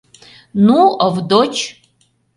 [0.67, 1.55] —Ну, Овдоч!